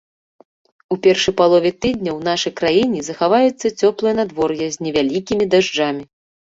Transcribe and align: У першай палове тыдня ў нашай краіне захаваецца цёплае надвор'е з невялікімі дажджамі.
У 0.95 0.97
першай 1.07 1.33
палове 1.41 1.71
тыдня 1.81 2.11
ў 2.15 2.21
нашай 2.29 2.53
краіне 2.63 2.99
захаваецца 3.11 3.67
цёплае 3.79 4.13
надвор'е 4.23 4.67
з 4.79 4.89
невялікімі 4.89 5.45
дажджамі. 5.55 6.03